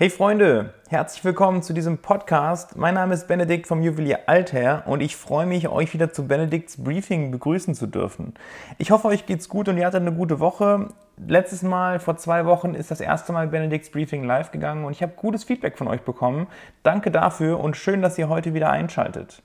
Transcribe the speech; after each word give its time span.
Hey 0.00 0.08
Freunde, 0.08 0.72
herzlich 0.88 1.22
willkommen 1.26 1.62
zu 1.62 1.74
diesem 1.74 1.98
Podcast. 1.98 2.74
Mein 2.74 2.94
Name 2.94 3.12
ist 3.12 3.28
Benedikt 3.28 3.66
vom 3.66 3.82
Juwelier 3.82 4.20
Alther 4.28 4.84
und 4.86 5.02
ich 5.02 5.14
freue 5.14 5.44
mich, 5.44 5.68
euch 5.68 5.92
wieder 5.92 6.10
zu 6.10 6.26
Benedikts 6.26 6.82
Briefing 6.82 7.30
begrüßen 7.30 7.74
zu 7.74 7.86
dürfen. 7.86 8.32
Ich 8.78 8.92
hoffe, 8.92 9.08
euch 9.08 9.26
geht's 9.26 9.50
gut 9.50 9.68
und 9.68 9.76
ihr 9.76 9.84
hattet 9.84 10.00
eine 10.00 10.14
gute 10.14 10.40
Woche. 10.40 10.88
Letztes 11.28 11.60
Mal, 11.60 12.00
vor 12.00 12.16
zwei 12.16 12.46
Wochen, 12.46 12.72
ist 12.72 12.90
das 12.90 13.02
erste 13.02 13.34
Mal 13.34 13.48
Benedikts 13.48 13.90
Briefing 13.90 14.24
live 14.24 14.52
gegangen 14.52 14.86
und 14.86 14.92
ich 14.92 15.02
habe 15.02 15.12
gutes 15.16 15.44
Feedback 15.44 15.76
von 15.76 15.86
euch 15.86 16.00
bekommen. 16.00 16.46
Danke 16.82 17.10
dafür 17.10 17.60
und 17.60 17.76
schön, 17.76 18.00
dass 18.00 18.16
ihr 18.16 18.30
heute 18.30 18.54
wieder 18.54 18.70
einschaltet. 18.70 19.42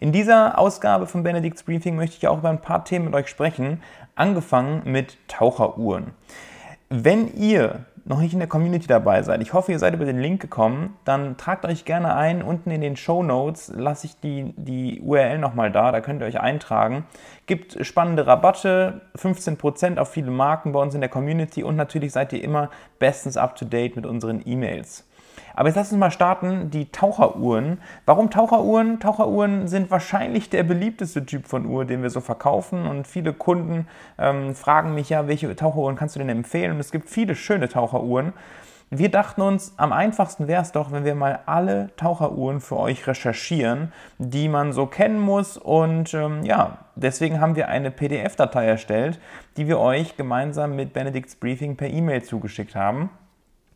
In 0.00 0.12
dieser 0.12 0.58
Ausgabe 0.58 1.06
von 1.06 1.22
Benedikts 1.22 1.62
Briefing 1.62 1.96
möchte 1.96 2.18
ich 2.18 2.28
auch 2.28 2.40
über 2.40 2.50
ein 2.50 2.60
paar 2.60 2.84
Themen 2.84 3.06
mit 3.06 3.14
euch 3.14 3.28
sprechen, 3.28 3.82
angefangen 4.16 4.82
mit 4.84 5.16
Taucheruhren. 5.28 6.10
Wenn 6.90 7.34
ihr 7.38 7.86
noch 8.04 8.20
nicht 8.20 8.34
in 8.34 8.38
der 8.38 8.48
Community 8.48 8.86
dabei 8.86 9.22
seid, 9.22 9.40
ich 9.40 9.52
hoffe, 9.52 9.72
ihr 9.72 9.78
seid 9.78 9.94
über 9.94 10.04
den 10.04 10.18
Link 10.18 10.40
gekommen, 10.40 10.96
dann 11.04 11.36
tragt 11.36 11.64
euch 11.64 11.84
gerne 11.84 12.14
ein. 12.14 12.42
Unten 12.42 12.70
in 12.70 12.80
den 12.80 12.96
Show 12.96 13.22
Notes 13.22 13.72
lasse 13.74 14.06
ich 14.06 14.20
die, 14.20 14.52
die 14.56 15.00
URL 15.00 15.38
nochmal 15.38 15.72
da, 15.72 15.90
da 15.90 16.00
könnt 16.00 16.20
ihr 16.20 16.26
euch 16.26 16.40
eintragen. 16.40 17.06
Gibt 17.46 17.84
spannende 17.86 18.26
Rabatte, 18.26 19.00
15% 19.16 19.98
auf 19.98 20.10
viele 20.10 20.30
Marken 20.30 20.72
bei 20.72 20.80
uns 20.80 20.94
in 20.94 21.00
der 21.00 21.10
Community 21.10 21.62
und 21.62 21.76
natürlich 21.76 22.12
seid 22.12 22.32
ihr 22.32 22.42
immer 22.42 22.70
bestens 22.98 23.36
up 23.36 23.56
to 23.56 23.64
date 23.64 23.96
mit 23.96 24.04
unseren 24.06 24.42
E-Mails. 24.44 25.06
Aber 25.54 25.68
jetzt 25.68 25.76
lass 25.76 25.92
uns 25.92 25.98
mal 25.98 26.10
starten, 26.10 26.70
die 26.70 26.90
Taucheruhren. 26.90 27.78
Warum 28.06 28.30
Taucheruhren? 28.30 29.00
Taucheruhren 29.00 29.68
sind 29.68 29.90
wahrscheinlich 29.90 30.50
der 30.50 30.64
beliebteste 30.64 31.24
Typ 31.24 31.46
von 31.46 31.66
Uhr, 31.66 31.84
den 31.84 32.02
wir 32.02 32.10
so 32.10 32.20
verkaufen. 32.20 32.86
Und 32.86 33.06
viele 33.06 33.32
Kunden 33.32 33.86
ähm, 34.18 34.54
fragen 34.54 34.94
mich 34.94 35.10
ja, 35.10 35.28
welche 35.28 35.54
Taucheruhren 35.54 35.96
kannst 35.96 36.16
du 36.16 36.18
denn 36.18 36.28
empfehlen? 36.28 36.72
Und 36.72 36.80
es 36.80 36.90
gibt 36.90 37.08
viele 37.08 37.34
schöne 37.34 37.68
Taucheruhren. 37.68 38.32
Wir 38.90 39.10
dachten 39.10 39.40
uns, 39.40 39.74
am 39.76 39.92
einfachsten 39.92 40.46
wäre 40.46 40.62
es 40.62 40.70
doch, 40.70 40.92
wenn 40.92 41.04
wir 41.04 41.14
mal 41.14 41.40
alle 41.46 41.90
Taucheruhren 41.96 42.60
für 42.60 42.76
euch 42.76 43.06
recherchieren, 43.06 43.92
die 44.18 44.48
man 44.48 44.72
so 44.72 44.86
kennen 44.86 45.18
muss. 45.18 45.56
Und 45.56 46.14
ähm, 46.14 46.44
ja, 46.44 46.78
deswegen 46.94 47.40
haben 47.40 47.56
wir 47.56 47.68
eine 47.68 47.90
PDF-Datei 47.90 48.66
erstellt, 48.66 49.18
die 49.56 49.66
wir 49.66 49.80
euch 49.80 50.16
gemeinsam 50.16 50.76
mit 50.76 50.92
Benedicts 50.92 51.34
Briefing 51.34 51.76
per 51.76 51.88
E-Mail 51.88 52.22
zugeschickt 52.22 52.76
haben. 52.76 53.10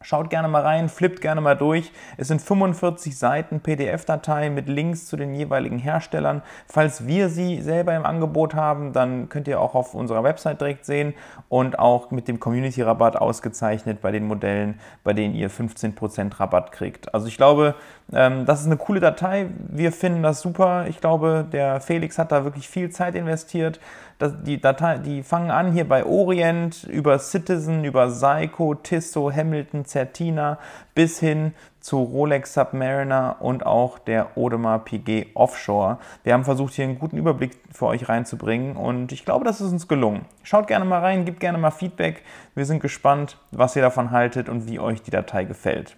Schaut 0.01 0.31
gerne 0.31 0.47
mal 0.47 0.63
rein, 0.63 0.89
flippt 0.89 1.21
gerne 1.21 1.41
mal 1.41 1.57
durch. 1.57 1.91
Es 2.17 2.29
sind 2.29 2.41
45 2.41 3.19
Seiten 3.19 3.61
PDF-Datei 3.61 4.49
mit 4.49 4.69
Links 4.69 5.07
zu 5.07 5.17
den 5.17 5.35
jeweiligen 5.35 5.79
Herstellern. 5.79 6.43
Falls 6.69 7.09
wir 7.09 7.29
sie 7.29 7.61
selber 7.63 7.97
im 7.97 8.07
Angebot 8.07 8.55
haben, 8.55 8.93
dann 8.93 9.29
könnt 9.29 9.49
ihr 9.49 9.61
auch 9.61 9.75
auf 9.75 9.95
unserer 9.95 10.23
Website 10.23 10.61
direkt 10.61 10.85
sehen 10.85 11.15
und 11.49 11.81
auch 11.81 12.13
mit 12.13 12.29
dem 12.29 12.39
Community-Rabatt 12.39 13.17
ausgezeichnet 13.17 14.01
bei 14.01 14.13
den 14.13 14.27
Modellen, 14.29 14.79
bei 15.03 15.15
denen 15.15 15.35
ihr 15.35 15.51
15% 15.51 16.39
Rabatt 16.39 16.71
kriegt. 16.71 17.13
Also 17.13 17.27
ich 17.27 17.37
glaube, 17.37 17.75
ähm, 18.13 18.47
das 18.47 18.61
ist 18.61 18.67
eine 18.67 18.77
coole 18.77 19.01
Datei. 19.01 19.49
Wir 19.69 19.91
finden 19.91 20.23
das 20.23 20.41
super. 20.41 20.87
Ich 20.89 21.01
glaube, 21.01 21.45
der 21.51 21.81
Felix 21.81 22.19
hat 22.19 22.31
da 22.31 22.45
wirklich 22.45 22.69
viel 22.69 22.91
Zeit 22.91 23.17
investiert. 23.17 23.81
Die, 24.21 24.61
Datei, 24.61 24.99
die 24.99 25.23
fangen 25.23 25.51
an 25.51 25.73
hier 25.73 25.89
bei 25.89 26.05
Orient, 26.05 26.85
über 26.85 27.19
Citizen, 27.19 27.85
über 27.85 28.11
Seiko, 28.11 28.75
Tissot, 28.75 29.35
Hamilton, 29.35 29.85
Certina 29.85 30.59
bis 30.95 31.21
hin 31.21 31.55
zu 31.81 32.03
Rolex 32.03 32.55
Submariner 32.55 33.37
und 33.39 33.65
auch 33.65 33.99
der 33.99 34.37
Audemars 34.37 34.83
Piguet 34.85 35.29
Offshore. 35.35 35.99
Wir 36.25 36.35
haben 36.35 36.45
versucht, 36.45 36.75
hier 36.75 36.85
einen 36.85 36.99
guten 36.99 37.17
Überblick 37.17 37.53
für 37.73 37.87
euch 37.87 38.09
reinzubringen 38.09 38.77
und 38.77 39.13
ich 39.13 39.25
glaube, 39.25 39.45
das 39.45 39.61
ist 39.61 39.71
uns 39.71 39.87
gelungen. 39.87 40.25
Schaut 40.43 40.67
gerne 40.67 40.85
mal 40.85 41.01
rein, 41.01 41.25
gebt 41.25 41.39
gerne 41.39 41.59
mal 41.59 41.71
Feedback. 41.71 42.25
Wir 42.57 42.65
sind 42.65 42.81
gespannt, 42.81 43.39
was 43.53 43.77
ihr 43.77 43.83
davon 43.83 44.11
haltet 44.11 44.49
und 44.49 44.69
wie 44.69 44.81
euch 44.81 45.01
die 45.03 45.13
Datei 45.13 45.45
gefällt. 45.45 45.97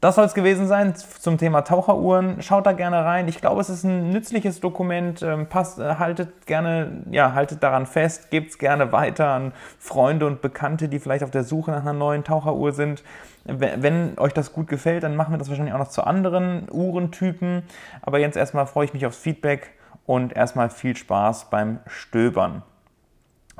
Das 0.00 0.14
soll 0.14 0.24
es 0.24 0.32
gewesen 0.32 0.66
sein 0.66 0.94
zum 0.94 1.36
Thema 1.36 1.60
Taucheruhren. 1.60 2.40
Schaut 2.40 2.64
da 2.64 2.72
gerne 2.72 3.04
rein. 3.04 3.28
Ich 3.28 3.42
glaube, 3.42 3.60
es 3.60 3.68
ist 3.68 3.84
ein 3.84 4.08
nützliches 4.08 4.60
Dokument. 4.60 5.20
Ähm, 5.20 5.46
passt, 5.46 5.78
äh, 5.78 5.96
haltet 5.96 6.46
gerne, 6.46 7.02
ja, 7.10 7.34
haltet 7.34 7.62
daran 7.62 7.84
fest, 7.84 8.30
gebt 8.30 8.50
es 8.50 8.58
gerne 8.58 8.92
weiter 8.92 9.28
an 9.28 9.52
Freunde 9.78 10.26
und 10.26 10.40
Bekannte, 10.40 10.88
die 10.88 11.00
vielleicht 11.00 11.22
auf 11.22 11.30
der 11.30 11.44
Suche 11.44 11.70
nach 11.70 11.82
einer 11.82 11.92
neuen 11.92 12.24
Taucheruhr 12.24 12.72
sind. 12.72 13.02
Wenn, 13.44 13.82
wenn 13.82 14.18
euch 14.18 14.32
das 14.32 14.54
gut 14.54 14.68
gefällt, 14.68 15.02
dann 15.02 15.16
machen 15.16 15.34
wir 15.34 15.38
das 15.38 15.50
wahrscheinlich 15.50 15.74
auch 15.74 15.78
noch 15.78 15.88
zu 15.88 16.02
anderen 16.02 16.66
Uhrentypen. 16.70 17.62
Aber 18.00 18.18
jetzt 18.20 18.38
erstmal 18.38 18.66
freue 18.66 18.86
ich 18.86 18.94
mich 18.94 19.04
aufs 19.04 19.18
Feedback 19.18 19.74
und 20.06 20.34
erstmal 20.34 20.70
viel 20.70 20.96
Spaß 20.96 21.50
beim 21.50 21.78
Stöbern. 21.86 22.62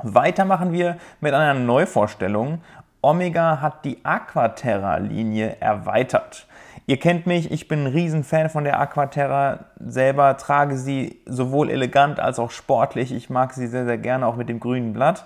Weiter 0.01 0.45
machen 0.45 0.73
wir 0.73 0.97
mit 1.19 1.35
einer 1.35 1.53
Neuvorstellung 1.53 2.61
Omega 3.03 3.61
hat 3.61 3.83
die 3.83 3.97
Aquaterra-Linie 4.05 5.57
erweitert. 5.59 6.45
Ihr 6.85 6.97
kennt 6.97 7.25
mich, 7.25 7.51
ich 7.51 7.67
bin 7.67 7.85
ein 7.85 7.87
Riesenfan 7.87 8.49
von 8.49 8.63
der 8.63 8.79
Aquaterra. 8.79 9.65
Selber 9.83 10.37
trage 10.37 10.77
sie 10.77 11.19
sowohl 11.25 11.71
elegant 11.71 12.19
als 12.19 12.37
auch 12.37 12.51
sportlich. 12.51 13.11
Ich 13.11 13.31
mag 13.31 13.53
sie 13.53 13.65
sehr, 13.65 13.85
sehr 13.85 13.97
gerne, 13.97 14.27
auch 14.27 14.35
mit 14.35 14.49
dem 14.49 14.59
grünen 14.59 14.93
Blatt. 14.93 15.25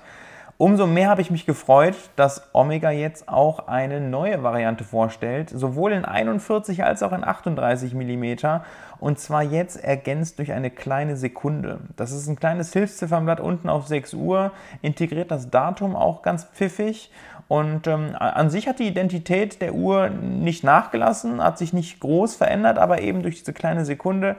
Umso 0.57 0.87
mehr 0.87 1.09
habe 1.09 1.21
ich 1.21 1.31
mich 1.31 1.45
gefreut, 1.45 1.95
dass 2.15 2.47
Omega 2.53 2.89
jetzt 2.89 3.27
auch 3.27 3.67
eine 3.67 3.99
neue 3.99 4.41
Variante 4.41 4.85
vorstellt, 4.85 5.49
sowohl 5.49 5.91
in 5.91 6.05
41 6.05 6.81
als 6.85 7.03
auch 7.03 7.11
in 7.11 7.25
38 7.25 7.93
mm 7.93 8.61
und 9.01 9.19
zwar 9.19 9.43
jetzt 9.43 9.75
ergänzt 9.83 10.39
durch 10.39 10.53
eine 10.53 10.71
kleine 10.71 11.17
Sekunde. 11.17 11.79
Das 11.97 12.13
ist 12.13 12.29
ein 12.29 12.37
kleines 12.37 12.71
Hilfsziffernblatt 12.71 13.41
unten 13.41 13.67
auf 13.67 13.87
6 13.87 14.13
Uhr, 14.13 14.51
integriert 14.81 15.29
das 15.29 15.49
Datum 15.49 15.93
auch 15.93 16.21
ganz 16.21 16.45
pfiffig 16.45 17.11
und 17.47 17.85
ähm, 17.85 18.15
an 18.17 18.49
sich 18.49 18.67
hat 18.67 18.79
die 18.79 18.87
Identität 18.87 19.61
der 19.61 19.75
Uhr 19.75 20.09
nicht 20.09 20.63
nachgelassen, 20.63 21.43
hat 21.43 21.57
sich 21.57 21.73
nicht 21.73 21.99
groß 21.99 22.35
verändert, 22.35 22.79
aber 22.79 23.01
eben 23.01 23.21
durch 23.21 23.39
diese 23.39 23.53
kleine 23.53 23.85
Sekunde 23.85 24.35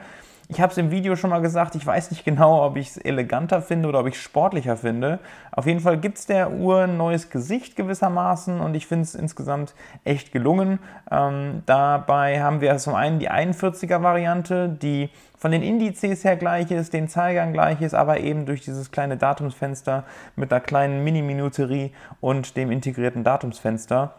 ich 0.49 0.61
habe 0.61 0.71
es 0.71 0.79
im 0.79 0.91
Video 0.91 1.17
schon 1.17 1.31
mal 1.31 1.41
gesagt, 1.41 1.75
ich 1.75 1.84
weiß 1.84 2.11
nicht 2.11 2.25
genau, 2.25 2.65
ob 2.65 2.77
ich 2.77 2.91
es 2.91 2.97
eleganter 2.99 3.62
finde 3.62 3.89
oder 3.89 4.01
ob 4.01 4.07
ich 4.07 4.15
es 4.15 4.21
sportlicher 4.21 4.77
finde. 4.77 5.19
Auf 5.51 5.67
jeden 5.67 5.81
Fall 5.81 5.99
gibt 5.99 6.19
es 6.19 6.27
der 6.27 6.53
Uhr 6.53 6.83
ein 6.83 6.97
neues 6.97 7.31
Gesicht 7.31 7.75
gewissermaßen 7.75 8.61
und 8.61 8.75
ich 8.75 8.87
finde 8.87 9.03
es 9.03 9.15
insgesamt 9.15 9.75
echt 10.05 10.33
gelungen. 10.33 10.79
Ähm, 11.11 11.62
dabei 11.67 12.41
haben 12.43 12.61
wir 12.61 12.77
zum 12.79 12.95
einen 12.95 13.19
die 13.19 13.31
41er 13.31 14.03
Variante, 14.03 14.69
die 14.69 15.11
von 15.37 15.51
den 15.51 15.62
Indizes 15.62 16.25
her 16.25 16.37
gleich 16.37 16.71
ist, 16.71 16.93
den 16.93 17.09
Zeigern 17.09 17.53
gleich 17.53 17.81
ist, 17.83 17.95
aber 17.95 18.21
eben 18.21 18.47
durch 18.47 18.63
dieses 18.63 18.91
kleine 18.91 19.17
Datumsfenster 19.17 20.05
mit 20.37 20.53
einer 20.53 20.61
kleinen 20.61 21.03
Mini-Minuterie 21.03 21.93
und 22.21 22.57
dem 22.57 22.71
integrierten 22.71 23.25
Datumsfenster 23.25 24.15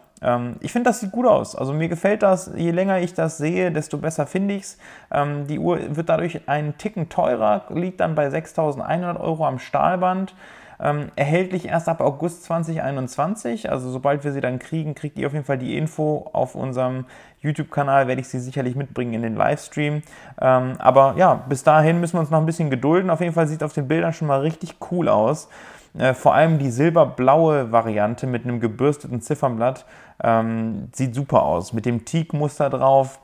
ich 0.61 0.72
finde, 0.72 0.89
das 0.89 1.00
sieht 1.00 1.11
gut 1.11 1.28
aus. 1.28 1.55
Also 1.55 1.73
mir 1.73 1.89
gefällt 1.89 2.23
das. 2.23 2.51
Je 2.55 2.72
länger 2.72 3.00
ich 3.00 3.13
das 3.13 3.38
sehe, 3.38 3.72
desto 3.72 3.97
besser 3.97 4.25
finde 4.25 4.55
ich 4.55 4.63
es. 4.63 4.78
Ähm, 5.11 5.47
die 5.47 5.59
Uhr 5.59 5.95
wird 5.95 6.09
dadurch 6.09 6.47
einen 6.47 6.78
Ticken 6.78 7.09
teurer, 7.09 7.66
liegt 7.69 8.00
dann 8.00 8.16
bei 8.16 8.28
6.100 8.28 9.19
Euro 9.19 9.45
am 9.45 9.59
Stahlband. 9.59 10.33
Ähm, 10.79 11.09
erhältlich 11.16 11.67
erst 11.67 11.89
ab 11.89 12.01
August 12.01 12.44
2021. 12.44 13.72
Also 13.72 13.89
sobald 13.89 14.23
wir 14.23 14.31
sie 14.31 14.41
dann 14.41 14.59
kriegen, 14.59 14.95
kriegt 14.95 15.17
ihr 15.17 15.28
auf 15.28 15.33
jeden 15.33 15.45
Fall 15.45 15.57
die 15.57 15.78
Info 15.78 16.29
auf 16.34 16.55
unserem 16.55 17.05
YouTube-Kanal. 17.41 18.07
Werde 18.07 18.22
ich 18.22 18.28
sie 18.28 18.39
sicherlich 18.39 18.75
mitbringen 18.75 19.13
in 19.13 19.22
den 19.23 19.35
Livestream. 19.35 20.01
Ähm, 20.39 20.73
aber 20.79 21.16
ja, 21.17 21.35
bis 21.47 21.63
dahin 21.63 21.99
müssen 21.99 22.13
wir 22.13 22.22
uns 22.22 22.29
noch 22.29 22.39
ein 22.39 22.45
bisschen 22.45 22.69
gedulden. 22.69 23.09
Auf 23.09 23.22
jeden 23.22 23.34
Fall 23.34 23.47
sieht 23.47 23.61
es 23.61 23.66
auf 23.66 23.73
den 23.73 23.88
Bildern 23.88 24.13
schon 24.13 24.28
mal 24.28 24.41
richtig 24.41 24.75
cool 24.91 25.09
aus. 25.09 25.49
Äh, 25.98 26.14
vor 26.14 26.34
allem 26.34 26.59
die 26.59 26.72
silberblaue 26.72 27.72
Variante 27.72 28.28
mit 28.28 28.44
einem 28.44 28.59
gebürsteten 28.59 29.22
Ziffernblatt 29.22 29.86
ähm, 30.24 30.90
sieht 30.94 31.16
super 31.16 31.44
aus. 31.44 31.74
Mit 31.74 31.86
dem 31.86 32.06
Teak-Muster 32.06 32.70
drauf, 32.70 33.20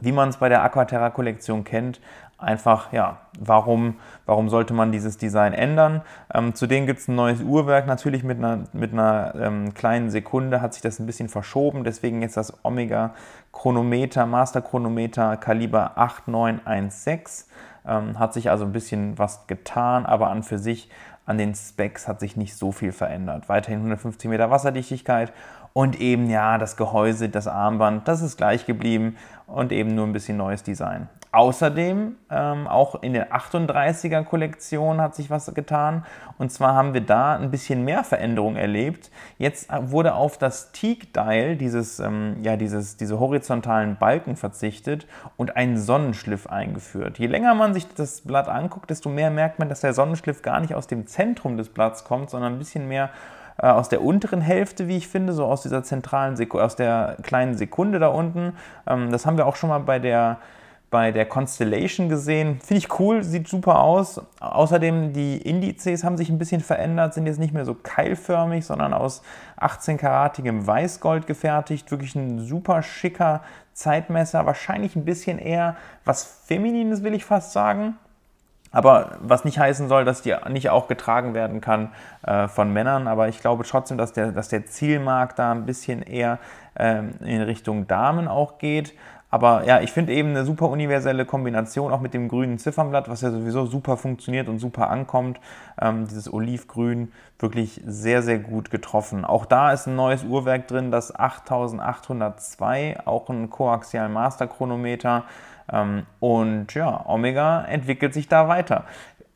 wie 0.00 0.12
man 0.12 0.28
es 0.28 0.36
bei 0.36 0.48
der 0.48 0.62
Aquaterra-Kollektion 0.62 1.64
kennt. 1.64 2.00
Einfach, 2.40 2.92
ja, 2.92 3.18
warum, 3.40 3.96
warum 4.24 4.48
sollte 4.48 4.72
man 4.72 4.92
dieses 4.92 5.18
Design 5.18 5.52
ändern? 5.52 6.02
Ähm, 6.32 6.54
zudem 6.54 6.86
gibt 6.86 7.00
es 7.00 7.08
ein 7.08 7.16
neues 7.16 7.42
Uhrwerk, 7.42 7.88
natürlich 7.88 8.22
mit 8.22 8.38
einer, 8.38 8.60
mit 8.72 8.92
einer 8.92 9.34
ähm, 9.40 9.74
kleinen 9.74 10.08
Sekunde 10.08 10.60
hat 10.60 10.72
sich 10.72 10.80
das 10.80 11.00
ein 11.00 11.06
bisschen 11.06 11.28
verschoben. 11.28 11.82
Deswegen 11.82 12.22
jetzt 12.22 12.36
das 12.36 12.64
Omega 12.64 13.12
Chronometer, 13.50 14.24
Master 14.26 14.62
Chronometer 14.62 15.36
Kaliber 15.36 15.98
8916. 15.98 17.48
Ähm, 17.84 18.20
hat 18.20 18.34
sich 18.34 18.50
also 18.50 18.66
ein 18.66 18.72
bisschen 18.72 19.18
was 19.18 19.48
getan, 19.48 20.06
aber 20.06 20.30
an 20.30 20.44
für 20.44 20.58
sich 20.58 20.90
an 21.28 21.36
den 21.36 21.54
Specs 21.54 22.08
hat 22.08 22.20
sich 22.20 22.36
nicht 22.36 22.56
so 22.56 22.72
viel 22.72 22.90
verändert. 22.90 23.50
Weiterhin 23.50 23.80
150 23.80 24.30
Meter 24.30 24.50
Wasserdichtigkeit 24.50 25.30
und 25.74 26.00
eben 26.00 26.30
ja 26.30 26.56
das 26.56 26.78
Gehäuse, 26.78 27.28
das 27.28 27.46
Armband, 27.46 28.08
das 28.08 28.22
ist 28.22 28.38
gleich 28.38 28.64
geblieben 28.64 29.16
und 29.46 29.70
eben 29.70 29.94
nur 29.94 30.06
ein 30.06 30.14
bisschen 30.14 30.38
neues 30.38 30.62
Design. 30.62 31.06
Außerdem, 31.30 32.16
ähm, 32.30 32.66
auch 32.66 33.02
in 33.02 33.12
der 33.12 33.32
38er 33.34 34.24
Kollektion 34.24 35.00
hat 35.00 35.14
sich 35.14 35.28
was 35.28 35.52
getan. 35.54 36.06
Und 36.38 36.50
zwar 36.50 36.74
haben 36.74 36.94
wir 36.94 37.02
da 37.02 37.36
ein 37.36 37.50
bisschen 37.50 37.84
mehr 37.84 38.02
Veränderung 38.02 38.56
erlebt. 38.56 39.10
Jetzt 39.36 39.68
wurde 39.70 40.14
auf 40.14 40.38
das 40.38 40.72
Teak-Dial, 40.72 41.56
dieses, 41.56 42.00
ähm, 42.00 42.38
ja, 42.42 42.56
dieses, 42.56 42.96
diese 42.96 43.20
horizontalen 43.20 43.96
Balken 43.96 44.36
verzichtet 44.36 45.06
und 45.36 45.56
ein 45.56 45.76
Sonnenschliff 45.76 46.46
eingeführt. 46.46 47.18
Je 47.18 47.26
länger 47.26 47.54
man 47.54 47.74
sich 47.74 47.86
das 47.94 48.22
Blatt 48.22 48.48
anguckt, 48.48 48.88
desto 48.88 49.10
mehr 49.10 49.30
merkt 49.30 49.58
man, 49.58 49.68
dass 49.68 49.80
der 49.80 49.92
Sonnenschliff 49.92 50.40
gar 50.40 50.60
nicht 50.60 50.74
aus 50.74 50.86
dem 50.86 51.06
Zentrum 51.06 51.58
des 51.58 51.68
Blatts 51.68 52.04
kommt, 52.04 52.30
sondern 52.30 52.54
ein 52.54 52.58
bisschen 52.58 52.88
mehr 52.88 53.10
äh, 53.58 53.66
aus 53.66 53.90
der 53.90 54.02
unteren 54.02 54.40
Hälfte, 54.40 54.88
wie 54.88 54.96
ich 54.96 55.08
finde, 55.08 55.34
so 55.34 55.44
aus 55.44 55.62
dieser 55.62 55.82
zentralen, 55.82 56.36
Sekunde, 56.36 56.64
aus 56.64 56.76
der 56.76 57.16
kleinen 57.22 57.54
Sekunde 57.54 57.98
da 57.98 58.08
unten. 58.08 58.54
Ähm, 58.86 59.10
das 59.12 59.26
haben 59.26 59.36
wir 59.36 59.46
auch 59.46 59.56
schon 59.56 59.68
mal 59.68 59.80
bei 59.80 59.98
der 59.98 60.38
bei 60.90 61.12
der 61.12 61.26
Constellation 61.26 62.08
gesehen. 62.08 62.60
Finde 62.60 62.78
ich 62.78 62.98
cool, 62.98 63.22
sieht 63.22 63.46
super 63.46 63.80
aus. 63.80 64.20
Außerdem 64.40 65.12
die 65.12 65.36
Indizes 65.36 66.02
haben 66.02 66.16
sich 66.16 66.30
ein 66.30 66.38
bisschen 66.38 66.62
verändert, 66.62 67.12
sind 67.12 67.26
jetzt 67.26 67.38
nicht 67.38 67.52
mehr 67.52 67.66
so 67.66 67.74
keilförmig, 67.74 68.64
sondern 68.64 68.94
aus 68.94 69.22
18-karatigem 69.60 70.66
Weißgold 70.66 71.26
gefertigt. 71.26 71.90
Wirklich 71.90 72.14
ein 72.14 72.38
super 72.38 72.82
schicker 72.82 73.42
Zeitmesser. 73.74 74.46
Wahrscheinlich 74.46 74.96
ein 74.96 75.04
bisschen 75.04 75.38
eher 75.38 75.76
was 76.04 76.24
Feminines, 76.46 77.02
will 77.02 77.14
ich 77.14 77.24
fast 77.24 77.52
sagen. 77.52 77.96
Aber 78.70 79.16
was 79.20 79.44
nicht 79.44 79.58
heißen 79.58 79.88
soll, 79.88 80.04
dass 80.04 80.22
die 80.22 80.34
nicht 80.50 80.68
auch 80.70 80.88
getragen 80.88 81.32
werden 81.32 81.60
kann 81.60 81.92
äh, 82.26 82.48
von 82.48 82.72
Männern. 82.72 83.08
Aber 83.08 83.28
ich 83.28 83.40
glaube 83.40 83.64
trotzdem, 83.64 83.96
dass 83.96 84.12
der, 84.12 84.32
dass 84.32 84.48
der 84.48 84.66
Zielmarkt 84.66 85.38
da 85.38 85.52
ein 85.52 85.64
bisschen 85.64 86.02
eher 86.02 86.38
ähm, 86.76 87.14
in 87.20 87.42
Richtung 87.42 87.86
Damen 87.86 88.28
auch 88.28 88.58
geht. 88.58 88.94
Aber 89.30 89.64
ja, 89.64 89.80
ich 89.80 89.92
finde 89.92 90.14
eben 90.14 90.30
eine 90.30 90.44
super 90.44 90.68
universelle 90.70 91.26
Kombination 91.26 91.92
auch 91.92 92.00
mit 92.00 92.14
dem 92.14 92.28
grünen 92.28 92.58
Ziffernblatt, 92.58 93.08
was 93.08 93.20
ja 93.20 93.30
sowieso 93.30 93.66
super 93.66 93.96
funktioniert 93.96 94.48
und 94.48 94.58
super 94.58 94.88
ankommt. 94.88 95.38
Ähm, 95.80 96.06
dieses 96.06 96.32
Olivgrün 96.32 97.12
wirklich 97.38 97.82
sehr, 97.86 98.22
sehr 98.22 98.38
gut 98.38 98.70
getroffen. 98.70 99.24
Auch 99.24 99.44
da 99.44 99.72
ist 99.72 99.86
ein 99.86 99.96
neues 99.96 100.24
Uhrwerk 100.24 100.66
drin, 100.68 100.90
das 100.90 101.14
8802, 101.14 103.00
auch 103.04 103.28
ein 103.28 103.50
Koaxial 103.50 104.08
Master. 104.08 104.48
Ähm, 105.70 106.06
und 106.20 106.74
ja, 106.74 107.04
Omega 107.06 107.64
entwickelt 107.64 108.14
sich 108.14 108.28
da 108.28 108.48
weiter 108.48 108.84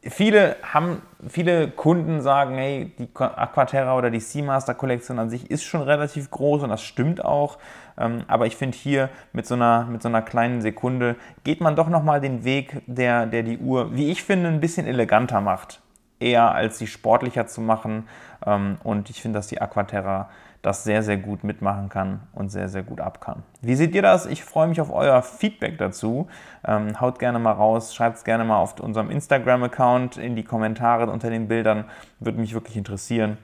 viele 0.05 0.57
haben, 0.63 1.03
viele 1.29 1.69
Kunden 1.69 2.21
sagen, 2.21 2.57
hey, 2.57 2.93
die 2.99 3.09
Aquaterra 3.15 3.97
oder 3.97 4.11
die 4.11 4.21
Seamaster 4.21 4.75
Kollektion 4.75 5.19
an 5.19 5.31
sich 5.31 5.51
ist 5.51 5.63
schon 5.63 5.83
relativ 5.83 6.31
groß 6.31 6.63
und 6.63 6.71
das 6.71 6.83
stimmt 6.83 7.25
auch. 7.25 7.59
Ähm, 7.99 8.25
aber 8.27 8.47
ich 8.47 8.57
finde 8.57 8.77
hier 8.77 9.11
mit 9.33 9.47
so, 9.47 9.55
einer, 9.55 9.85
mit 9.85 10.03
so 10.03 10.09
einer 10.09 10.23
kleinen 10.23 10.61
Sekunde 10.61 11.17
geht 11.45 11.61
man 11.61 11.77
doch 11.77 11.89
nochmal 11.89 12.21
den 12.21 12.45
Weg, 12.45 12.83
der, 12.87 13.27
der 13.27 13.43
die 13.43 13.59
Uhr, 13.59 13.95
wie 13.95 14.11
ich 14.11 14.25
finde, 14.25 14.49
ein 14.49 14.61
bisschen 14.61 14.87
eleganter 14.87 15.41
macht. 15.41 15.81
Eher 16.19 16.53
als 16.53 16.79
sie 16.79 16.87
sportlicher 16.87 17.47
zu 17.47 17.61
machen. 17.61 18.09
Ähm, 18.45 18.79
und 18.83 19.11
ich 19.11 19.23
finde, 19.23 19.39
dass 19.39 19.47
die 19.47 19.61
Aquaterra 19.61 20.31
das 20.63 20.85
sehr, 20.85 21.03
sehr 21.03 21.17
gut 21.17 21.43
mitmachen 21.43 21.89
kann 21.89 22.21
und 22.33 22.51
sehr, 22.51 22.69
sehr 22.69 22.85
gut 22.85 23.01
ab 23.01 23.21
kann. 23.21 23.43
Wie 23.61 23.75
seht 23.75 23.95
ihr 23.95 24.03
das? 24.03 24.27
Ich 24.27 24.45
freue 24.45 24.69
mich 24.69 24.81
auf 24.81 24.93
euer 24.93 25.21
Feedback 25.21 25.77
dazu. 25.77 26.29
Ähm, 26.65 27.01
haut 27.01 27.19
gerne 27.19 27.41
mal 27.41 27.53
raus, 27.53 27.95
schreibt 27.95 28.19
es 28.19 28.25
gerne 28.25 28.45
mal 28.45 28.59
auf 28.59 28.79
unserem 28.79 29.11
Instagram-Account 29.11 30.17
in 30.17 30.37
die 30.37 30.45
Kommentare 30.45 31.11
unter 31.11 31.31
den 31.31 31.49
Bildern. 31.49 31.85
Würde 32.21 32.39
mich 32.39 32.55
wirklich 32.55 32.77
interessieren, 32.77 33.39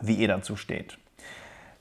wie 0.00 0.14
ihr 0.14 0.28
dazu 0.28 0.54
steht. 0.54 0.96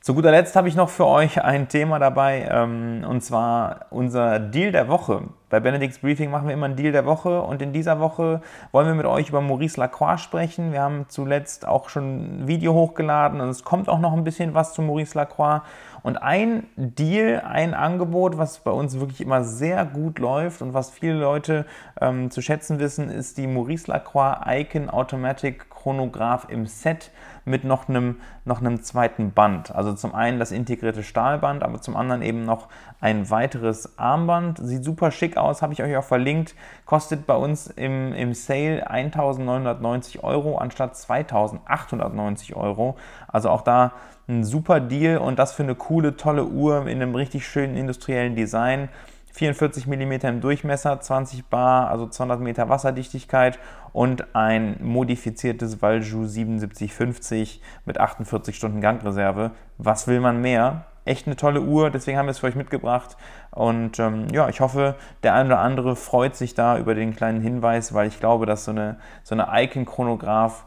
Zu 0.01 0.15
guter 0.15 0.31
Letzt 0.31 0.55
habe 0.55 0.69
ich 0.69 0.75
noch 0.75 0.89
für 0.89 1.05
euch 1.05 1.43
ein 1.43 1.67
Thema 1.67 1.99
dabei, 1.99 2.47
ähm, 2.49 3.03
und 3.07 3.21
zwar 3.21 3.87
unser 3.89 4.39
Deal 4.39 4.71
der 4.71 4.87
Woche. 4.87 5.23
Bei 5.49 5.61
Benedicts 5.61 5.99
Briefing 5.99 6.29
machen 6.29 6.47
wir 6.47 6.53
immer 6.53 6.65
einen 6.65 6.75
Deal 6.75 6.91
der 6.91 7.05
Woche 7.05 7.41
und 7.41 7.61
in 7.61 7.71
dieser 7.71 8.01
Woche 8.01 8.41
wollen 8.73 8.87
wir 8.87 8.95
mit 8.95 9.05
euch 9.05 9.29
über 9.29 9.39
Maurice 9.39 9.79
Lacroix 9.79 10.19
sprechen. 10.19 10.73
Wir 10.73 10.81
haben 10.81 11.05
zuletzt 11.07 11.65
auch 11.65 11.87
schon 11.87 12.41
ein 12.41 12.47
Video 12.49 12.73
hochgeladen 12.73 13.39
und 13.39 13.47
es 13.47 13.63
kommt 13.63 13.87
auch 13.87 13.99
noch 13.99 14.11
ein 14.11 14.25
bisschen 14.25 14.53
was 14.53 14.73
zu 14.73 14.81
Maurice 14.81 15.17
Lacroix. 15.17 15.61
Und 16.03 16.17
ein 16.17 16.67
Deal, 16.75 17.41
ein 17.45 17.73
Angebot, 17.73 18.37
was 18.37 18.59
bei 18.59 18.71
uns 18.71 18.99
wirklich 18.99 19.21
immer 19.21 19.43
sehr 19.45 19.85
gut 19.85 20.19
läuft 20.19 20.61
und 20.61 20.73
was 20.73 20.89
viele 20.89 21.15
Leute 21.15 21.65
ähm, 22.01 22.29
zu 22.29 22.41
schätzen 22.41 22.79
wissen, 22.79 23.09
ist 23.09 23.37
die 23.37 23.47
Maurice 23.47 23.89
Lacroix 23.89 24.37
Icon 24.45 24.89
Automatic 24.89 25.69
Chronograph 25.69 26.47
im 26.49 26.65
Set 26.65 27.11
mit 27.45 27.63
noch 27.63 27.87
einem, 27.87 28.17
noch 28.43 28.59
einem 28.59 28.83
zweiten 28.83 29.31
Band. 29.31 29.73
Also 29.73 29.93
zum 29.93 30.13
einen 30.13 30.37
das 30.37 30.51
integrierte 30.51 31.01
Stahlband, 31.01 31.63
aber 31.63 31.81
zum 31.81 31.95
anderen 31.95 32.21
eben 32.21 32.43
noch 32.43 32.67
ein 32.99 33.29
weiteres 33.29 33.97
Armband. 33.97 34.59
Sieht 34.61 34.83
super 34.83 35.11
schick 35.11 35.36
aus, 35.37 35.61
habe 35.61 35.73
ich 35.73 35.81
euch 35.83 35.95
auch 35.95 36.03
verlinkt. 36.03 36.55
Kostet 36.85 37.25
bei 37.25 37.35
uns 37.35 37.67
im, 37.67 38.13
im 38.13 38.33
Sale 38.33 38.89
1990 38.89 40.23
Euro 40.23 40.57
anstatt 40.57 40.97
2890 40.97 42.55
Euro. 42.55 42.97
Also 43.27 43.49
auch 43.49 43.61
da 43.61 43.93
ein 44.27 44.43
super 44.43 44.79
Deal 44.79 45.17
und 45.17 45.39
das 45.39 45.53
für 45.53 45.63
eine 45.63 45.75
coole, 45.75 46.17
tolle 46.17 46.45
Uhr 46.45 46.87
in 46.87 47.01
einem 47.01 47.15
richtig 47.15 47.47
schönen 47.47 47.77
industriellen 47.77 48.35
Design. 48.35 48.89
44 49.37 49.85
mm 49.85 50.11
im 50.23 50.41
Durchmesser, 50.41 50.99
20 50.99 51.45
Bar, 51.45 51.89
also 51.89 52.07
200 52.07 52.39
Meter 52.39 52.69
Wasserdichtigkeit 52.69 53.59
und 53.93 54.35
ein 54.35 54.77
modifiziertes 54.81 55.81
Valjoux 55.81 56.25
7750 56.25 57.61
mit 57.85 57.99
48 57.99 58.55
Stunden 58.55 58.81
Gangreserve. 58.81 59.51
Was 59.77 60.07
will 60.07 60.19
man 60.21 60.41
mehr? 60.41 60.85
Echt 61.07 61.25
eine 61.25 61.35
tolle 61.35 61.61
Uhr, 61.61 61.89
deswegen 61.89 62.17
haben 62.17 62.27
wir 62.27 62.31
es 62.31 62.39
für 62.39 62.47
euch 62.47 62.55
mitgebracht. 62.55 63.17
Und 63.51 63.97
ähm, 63.99 64.27
ja, 64.31 64.49
ich 64.49 64.59
hoffe, 64.59 64.95
der 65.23 65.33
eine 65.33 65.49
oder 65.49 65.59
andere 65.59 65.95
freut 65.95 66.35
sich 66.35 66.53
da 66.53 66.77
über 66.77 66.95
den 66.95 67.15
kleinen 67.15 67.41
Hinweis, 67.41 67.93
weil 67.93 68.07
ich 68.07 68.19
glaube, 68.19 68.45
dass 68.45 68.65
so 68.65 68.71
eine, 68.71 68.97
so 69.23 69.35
eine 69.35 69.47
Icon-Chronograph 69.51 70.65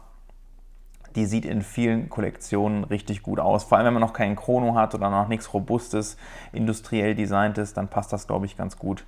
die 1.15 1.25
sieht 1.25 1.45
in 1.45 1.61
vielen 1.61 2.09
Kollektionen 2.09 2.83
richtig 2.85 3.21
gut 3.21 3.39
aus. 3.39 3.65
Vor 3.65 3.77
allem, 3.77 3.87
wenn 3.87 3.95
man 3.95 4.01
noch 4.01 4.13
keinen 4.13 4.35
Chrono 4.35 4.75
hat 4.75 4.95
oder 4.95 5.09
noch 5.09 5.27
nichts 5.27 5.53
Robustes, 5.53 6.17
industriell 6.53 7.15
designtes, 7.15 7.73
dann 7.73 7.87
passt 7.87 8.13
das, 8.13 8.27
glaube 8.27 8.45
ich, 8.45 8.57
ganz 8.57 8.77
gut 8.77 9.05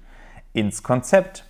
ins 0.51 0.83
Konzept. 0.83 1.45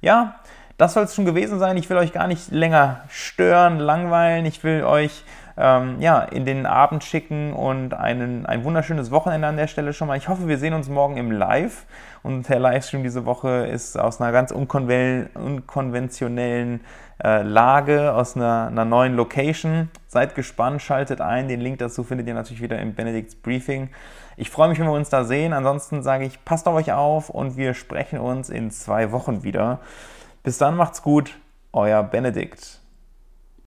Ja, 0.00 0.36
das 0.78 0.94
soll 0.94 1.04
es 1.04 1.14
schon 1.14 1.26
gewesen 1.26 1.58
sein. 1.58 1.76
Ich 1.76 1.90
will 1.90 1.98
euch 1.98 2.12
gar 2.12 2.26
nicht 2.26 2.50
länger 2.50 3.02
stören, 3.08 3.78
langweilen. 3.78 4.46
Ich 4.46 4.64
will 4.64 4.84
euch 4.84 5.24
ähm, 5.56 5.96
ja, 6.00 6.20
in 6.20 6.44
den 6.44 6.66
Abend 6.66 7.04
schicken 7.04 7.52
und 7.52 7.94
einen, 7.94 8.46
ein 8.46 8.64
wunderschönes 8.64 9.10
Wochenende 9.10 9.48
an 9.48 9.56
der 9.56 9.66
Stelle 9.66 9.92
schon 9.92 10.08
mal. 10.08 10.16
Ich 10.16 10.28
hoffe, 10.28 10.48
wir 10.48 10.58
sehen 10.58 10.74
uns 10.74 10.88
morgen 10.88 11.16
im 11.16 11.30
Live. 11.30 11.86
Und 12.22 12.48
der 12.48 12.58
Livestream 12.58 13.02
diese 13.02 13.24
Woche 13.24 13.66
ist 13.66 13.98
aus 13.98 14.20
einer 14.20 14.30
ganz 14.30 14.50
unkonventionellen 14.50 16.80
äh, 17.22 17.42
Lage, 17.42 18.12
aus 18.12 18.36
einer, 18.36 18.68
einer, 18.70 18.84
neuen 18.84 19.16
Location. 19.16 19.88
Seid 20.06 20.34
gespannt, 20.34 20.82
schaltet 20.82 21.22
ein. 21.22 21.48
Den 21.48 21.60
Link 21.60 21.78
dazu 21.78 22.04
findet 22.04 22.26
ihr 22.26 22.34
natürlich 22.34 22.62
wieder 22.62 22.78
im 22.78 22.94
Benedikts 22.94 23.36
Briefing. 23.36 23.88
Ich 24.36 24.50
freue 24.50 24.68
mich, 24.68 24.78
wenn 24.78 24.86
wir 24.86 24.92
uns 24.92 25.08
da 25.08 25.24
sehen. 25.24 25.52
Ansonsten 25.52 26.02
sage 26.02 26.24
ich, 26.24 26.44
passt 26.44 26.68
auf 26.68 26.74
euch 26.74 26.92
auf 26.92 27.30
und 27.30 27.56
wir 27.56 27.74
sprechen 27.74 28.20
uns 28.20 28.50
in 28.50 28.70
zwei 28.70 29.12
Wochen 29.12 29.42
wieder. 29.42 29.80
Bis 30.42 30.58
dann 30.58 30.76
macht's 30.76 31.02
gut, 31.02 31.38
euer 31.72 32.02
Benedikt. 32.02 32.79